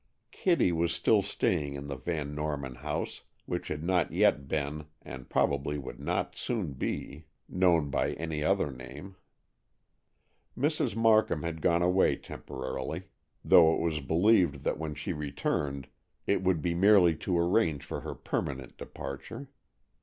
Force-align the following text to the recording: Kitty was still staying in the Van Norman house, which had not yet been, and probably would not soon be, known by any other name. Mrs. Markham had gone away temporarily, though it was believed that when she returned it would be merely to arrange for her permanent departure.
Kitty 0.31 0.71
was 0.71 0.91
still 0.91 1.21
staying 1.21 1.75
in 1.75 1.85
the 1.85 1.95
Van 1.95 2.33
Norman 2.33 2.73
house, 2.73 3.21
which 3.45 3.67
had 3.67 3.83
not 3.83 4.11
yet 4.11 4.47
been, 4.47 4.87
and 5.03 5.29
probably 5.29 5.77
would 5.77 5.99
not 5.99 6.35
soon 6.35 6.73
be, 6.73 7.25
known 7.47 7.91
by 7.91 8.13
any 8.13 8.43
other 8.43 8.71
name. 8.71 9.15
Mrs. 10.57 10.95
Markham 10.95 11.43
had 11.43 11.61
gone 11.61 11.83
away 11.83 12.15
temporarily, 12.15 13.03
though 13.45 13.75
it 13.75 13.79
was 13.79 13.99
believed 13.99 14.63
that 14.63 14.79
when 14.79 14.95
she 14.95 15.13
returned 15.13 15.87
it 16.25 16.41
would 16.41 16.63
be 16.63 16.73
merely 16.73 17.15
to 17.17 17.37
arrange 17.37 17.83
for 17.85 18.01
her 18.01 18.15
permanent 18.15 18.77
departure. 18.77 19.49